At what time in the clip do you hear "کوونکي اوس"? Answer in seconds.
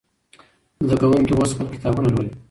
1.01-1.51